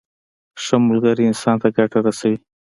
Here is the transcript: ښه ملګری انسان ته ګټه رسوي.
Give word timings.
ښه 0.63 0.75
ملګری 0.87 1.23
انسان 1.27 1.55
ته 1.61 1.67
ګټه 1.77 1.99
رسوي. 2.05 2.37